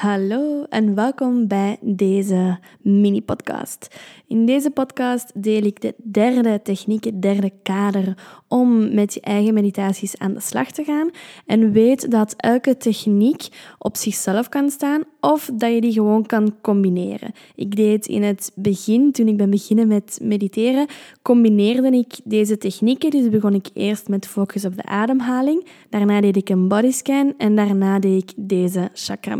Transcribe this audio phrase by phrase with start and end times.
[0.00, 3.96] Hallo en welkom bij deze mini-podcast.
[4.26, 8.16] In deze podcast deel ik de derde techniek, het derde kader
[8.48, 11.10] om met je eigen meditaties aan de slag te gaan.
[11.46, 13.48] En weet dat elke techniek
[13.78, 17.32] op zichzelf kan staan of dat je die gewoon kan combineren.
[17.54, 20.86] Ik deed in het begin, toen ik ben beginnen met mediteren,
[21.22, 23.10] combineerde ik deze technieken.
[23.10, 27.56] Dus begon ik eerst met focus op de ademhaling, daarna deed ik een bodyscan en
[27.56, 29.36] daarna deed ik deze chakra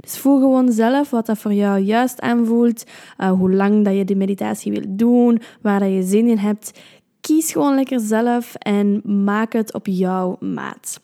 [0.00, 2.84] Dus voel gewoon zelf wat dat voor jou juist aanvoelt,
[3.18, 6.80] uh, hoe lang dat je de meditatie wilt doen, waar dat je zin in hebt.
[7.20, 11.00] Kies gewoon lekker zelf en maak het op jouw maat.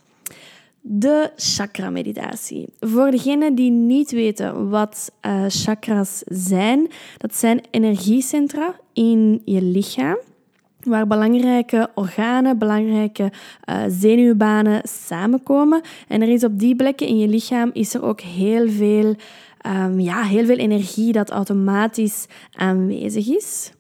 [0.81, 2.69] De chakra-meditatie.
[2.81, 10.19] Voor degenen die niet weten wat uh, chakras zijn, dat zijn energiecentra in je lichaam
[10.85, 13.33] waar belangrijke organen, belangrijke
[13.69, 15.81] uh, zenuwbanen samenkomen.
[16.09, 19.15] En er is op die plekken in je lichaam is er ook heel veel,
[19.67, 23.73] um, ja, heel veel energie dat automatisch aanwezig is.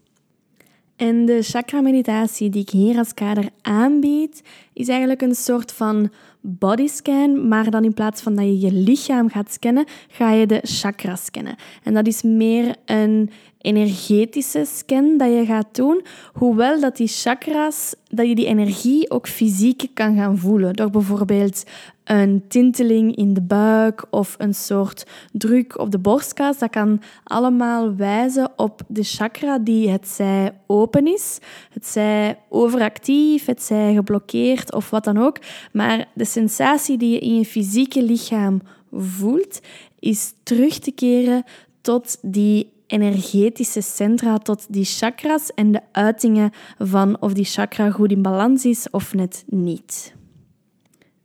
[0.97, 6.10] En de chakra-meditatie die ik hier als kader aanbied, is eigenlijk een soort van
[6.41, 10.60] bodyscan, maar dan in plaats van dat je je lichaam gaat scannen, ga je de
[10.62, 11.56] chakras scannen.
[11.82, 17.94] En dat is meer een energetische scan dat je gaat doen, hoewel dat die chakras,
[18.08, 20.74] dat je die energie ook fysiek kan gaan voelen.
[20.74, 21.64] Door bijvoorbeeld
[22.05, 26.58] een tinteling in de buik of een soort druk op de borstkas.
[26.58, 31.38] Dat kan allemaal wijzen op de chakra die het zij open is,
[31.72, 35.36] het zij overactief, het zij geblokkeerd of wat dan ook.
[35.72, 38.61] Maar de sensatie die je in je fysieke lichaam
[38.92, 39.61] voelt,
[39.98, 41.45] is terug te keren
[41.81, 48.11] tot die energetische centra tot die chakras en de uitingen van of die chakra goed
[48.11, 50.14] in balans is of net niet.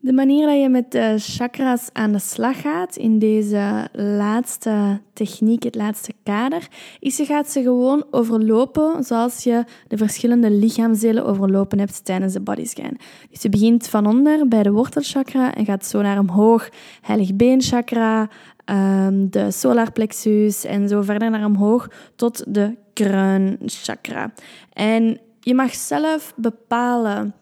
[0.06, 5.64] De manier dat je met de chakras aan de slag gaat in deze laatste techniek,
[5.64, 6.68] het laatste kader,
[7.00, 12.40] is je gaat ze gewoon overlopen zoals je de verschillende lichaamsdelen overlopen hebt tijdens de
[12.40, 12.98] bodyscan.
[13.30, 16.70] Dus je begint van onder bij de wortelchakra en gaat zo naar omhoog,
[17.02, 18.30] heilig beenchakra,
[18.66, 24.34] um, de solarplexus en zo verder naar omhoog tot de kruinchakra.
[24.74, 27.34] En je mag zelf bepalen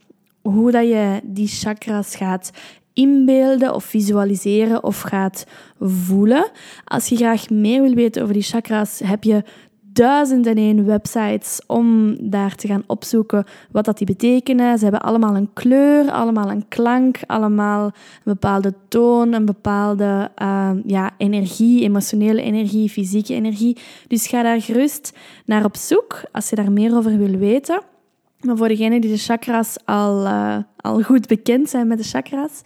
[0.44, 2.52] hoe dat je die chakras gaat
[2.94, 5.46] inbeelden of visualiseren of gaat
[5.80, 6.52] voelen.
[6.86, 9.44] Als je graag meer wil weten over die chakras, heb je
[9.94, 14.78] duizend en één websites om daar te gaan opzoeken wat dat die betekenen.
[14.78, 17.92] Ze hebben allemaal een kleur, allemaal een klank, allemaal een
[18.24, 23.78] bepaalde toon, een bepaalde uh, ja, energie, emotionele energie, fysieke energie.
[24.08, 27.82] Dus ga daar gerust naar op zoek als je daar meer over wil weten.
[28.44, 32.62] Maar voor degenen die de chakras al, uh, al goed bekend zijn met de chakras,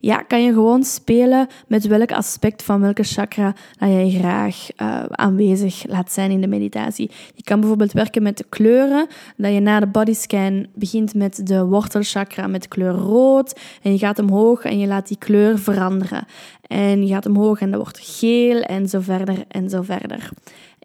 [0.00, 5.04] ja, kan je gewoon spelen met welk aspect van welke chakra dat jij graag uh,
[5.08, 7.10] aanwezig laat zijn in de meditatie.
[7.34, 9.06] Je kan bijvoorbeeld werken met de kleuren,
[9.36, 14.18] dat je na de bodyscan begint met de wortelchakra met kleur rood en je gaat
[14.18, 16.26] omhoog en je laat die kleur veranderen.
[16.66, 20.30] En je gaat omhoog en dat wordt geel en zo verder en zo verder.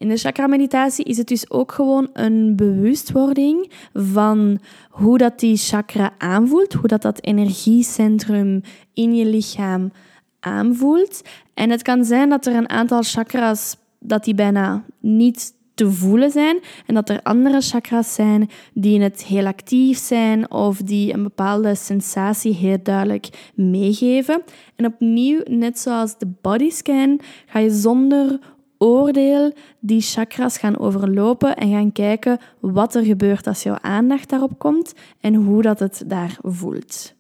[0.03, 4.59] In de chakra-meditatie is het dus ook gewoon een bewustwording van
[4.90, 8.62] hoe dat die chakra aanvoelt, hoe dat dat energiecentrum
[8.94, 9.92] in je lichaam
[10.40, 11.22] aanvoelt.
[11.53, 16.31] En het kan zijn dat er een aantal chakras dat die bijna niet te voelen
[16.31, 21.24] zijn en dat er andere chakras zijn die het heel actief zijn of die een
[21.24, 24.42] bepaalde sensatie heel duidelijk meegeven.
[24.75, 28.40] En opnieuw, net zoals de bodyscan, ga je zonder
[28.78, 34.60] oordeel die chakras gaan overlopen en gaan kijken wat er gebeurt als jouw aandacht daarop
[34.60, 37.16] komt en hoe dat het daar voelt.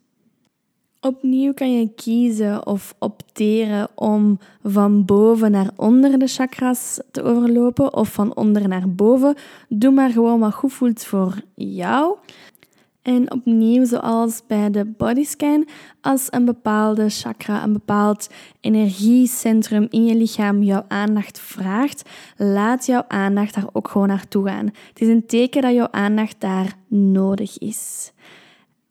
[1.01, 7.93] Opnieuw kan je kiezen of opteren om van boven naar onder de chakras te overlopen
[7.93, 9.35] of van onder naar boven.
[9.69, 12.17] Doe maar gewoon wat goed voelt voor jou.
[13.03, 15.67] En opnieuw, zoals bij de bodyscan,
[16.01, 18.29] als een bepaalde chakra, een bepaald
[18.61, 24.65] energiecentrum in je lichaam jouw aandacht vraagt, laat jouw aandacht daar ook gewoon naartoe gaan.
[24.65, 28.11] Het is een teken dat jouw aandacht daar nodig is.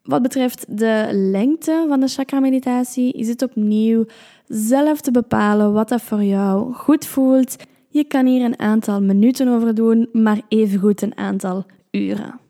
[0.03, 4.05] Wat betreft de lengte van de chakra-meditatie, is het opnieuw
[4.47, 7.55] zelf te bepalen wat dat voor jou goed voelt.
[7.89, 12.41] Je kan hier een aantal minuten over doen, maar evengoed een aantal uren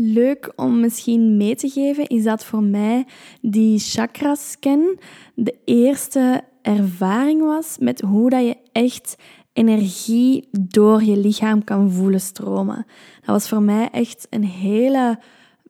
[0.00, 3.06] leuk om misschien mee te geven, is dat voor mij
[3.40, 4.98] die chakra-scan
[5.34, 9.16] de eerste ervaring was met hoe dat je echt
[9.52, 12.86] energie door je lichaam kan voelen stromen.
[13.20, 15.18] Dat was voor mij echt een hele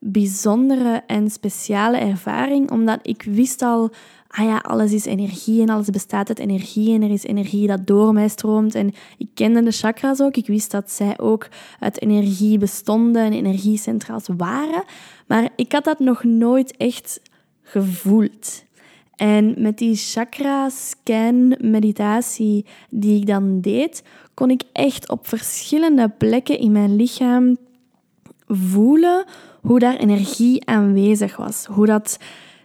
[0.00, 3.90] bijzondere en speciale ervaring, omdat ik wist al
[4.28, 7.86] ah ja, alles is energie en alles bestaat uit energie en er is energie dat
[7.86, 8.74] door mij stroomt.
[8.74, 10.36] En ik kende de chakras ook.
[10.36, 11.48] Ik wist dat zij ook
[11.80, 14.84] uit energie bestonden en energiecentraals waren.
[15.26, 17.20] Maar ik had dat nog nooit echt
[17.62, 18.66] gevoeld.
[19.16, 24.02] En met die chakra-scan meditatie die ik dan deed,
[24.34, 27.56] kon ik echt op verschillende plekken in mijn lichaam
[28.46, 29.24] voelen
[29.60, 31.66] hoe daar energie aanwezig was.
[31.66, 32.18] Hoe dat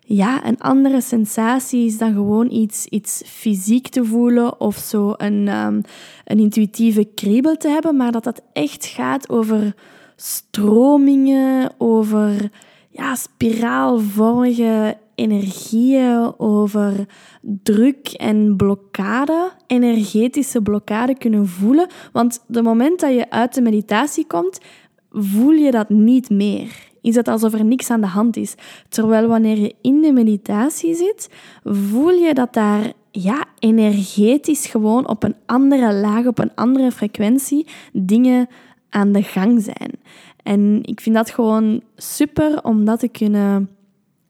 [0.06, 5.48] ja, een andere sensatie is dan gewoon iets, iets fysiek te voelen of zo een,
[5.48, 5.82] um,
[6.26, 9.76] een intuïtieve kriebel te hebben, maar dat dat echt gaat over
[10.16, 12.50] stromingen, over
[12.90, 17.08] ja, spiraalvormige energieën, over
[17.42, 21.88] druk en blokkade, energetische blokkade kunnen voelen.
[22.12, 24.60] Want de moment dat je uit de meditatie komt,
[25.14, 26.92] voel je dat niet meer.
[27.02, 28.56] Is het alsof er niks aan de hand is.
[28.90, 31.30] Terwijl wanneer je in de meditatie zit,
[31.64, 37.68] voel je dat daar ja, energetisch gewoon op een andere laag, op een andere frequentie
[37.94, 38.48] dingen
[38.90, 39.92] aan de gang zijn.
[40.44, 43.70] En ik vind dat gewoon super om dat te kunnen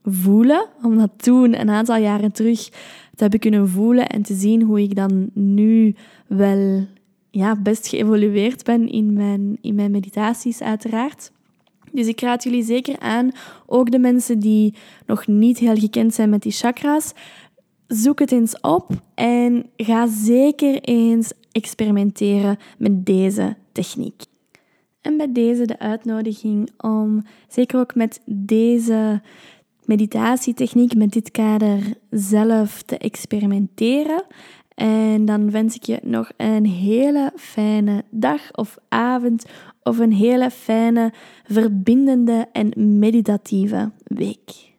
[0.04, 2.70] voelen, om dat toen een aantal jaren terug
[3.16, 5.96] te hebben kunnen voelen en te zien hoe ik dan nu
[6.28, 6.86] wel
[7.36, 11.32] ja, best geëvolueerd ben in mijn, in mijn meditaties, uiteraard.
[11.92, 13.32] Dus ik raad jullie zeker aan,
[13.66, 14.74] ook de mensen die
[15.06, 17.14] nog niet heel gekend zijn met die chakras,
[17.88, 24.24] zoek het eens op en ga zeker eens experimenteren met deze techniek.
[25.02, 29.22] En bij deze de uitnodiging om zeker ook met deze
[29.86, 34.24] meditatietechniek, met dit kader zelf te experimenteren.
[34.76, 39.46] En dan wens ik je nog een hele fijne dag of avond
[39.84, 44.73] of een hele fijne, verbindende en meditatieve week.